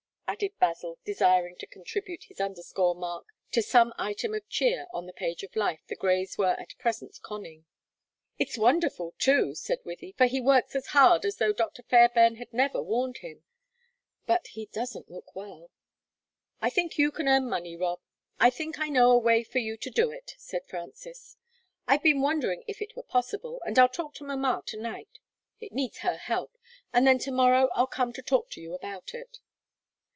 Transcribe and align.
added 0.31 0.57
Basil, 0.59 0.97
desiring 1.03 1.57
to 1.57 1.67
contribute 1.67 2.23
his 2.23 2.39
underscore 2.39 2.95
mark 2.95 3.25
to 3.51 3.61
some 3.61 3.93
item 3.97 4.33
of 4.33 4.47
cheer 4.47 4.87
on 4.93 5.05
the 5.05 5.11
page 5.11 5.43
of 5.43 5.57
life 5.57 5.81
the 5.87 5.95
Greys 5.95 6.37
were 6.37 6.51
at 6.53 6.77
present 6.79 7.19
conning. 7.21 7.65
"It's 8.39 8.57
wonderful, 8.57 9.13
too," 9.19 9.55
said 9.55 9.83
Wythie, 9.83 10.15
"for 10.15 10.27
he 10.27 10.39
works 10.39 10.73
as 10.73 10.87
hard 10.95 11.25
as 11.25 11.35
though 11.35 11.51
Dr. 11.51 11.83
Fairbairn 11.83 12.37
had 12.37 12.53
never 12.53 12.81
warned 12.81 13.17
him 13.17 13.43
but 14.25 14.47
he 14.47 14.67
doesn't 14.67 15.11
look 15.11 15.35
well." 15.35 15.69
"I 16.61 16.69
think 16.69 16.97
you 16.97 17.11
can 17.11 17.27
earn 17.27 17.49
money, 17.49 17.75
Rob; 17.75 17.99
I 18.39 18.51
think 18.51 18.79
I 18.79 18.87
know 18.87 19.11
a 19.11 19.17
way 19.17 19.43
for 19.43 19.57
you 19.59 19.75
to 19.75 19.89
do 19.89 20.11
it," 20.11 20.35
said 20.37 20.65
Frances. 20.65 21.35
"I've 21.89 22.03
been 22.03 22.21
wondering 22.21 22.63
if 22.67 22.81
it 22.81 22.95
were 22.95 23.03
possible, 23.03 23.61
and 23.65 23.77
I'll 23.77 23.89
talk 23.89 24.13
to 24.15 24.23
mamma 24.23 24.63
to 24.67 24.79
night 24.79 25.19
it 25.59 25.73
needs 25.73 25.97
her 25.99 26.15
help 26.15 26.57
and 26.93 27.05
then 27.05 27.19
to 27.19 27.31
morrow 27.31 27.67
I'll 27.75 27.85
come 27.85 28.13
to 28.13 28.21
talk 28.21 28.49
to 28.51 28.61
you 28.61 28.73
about 28.73 29.13
it." 29.13 29.39